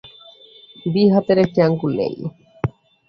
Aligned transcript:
Bee 0.85 1.03
হাতের 1.13 1.37
একটি 1.39 1.59
আঙুল 1.67 1.91
নেই। 1.99 2.15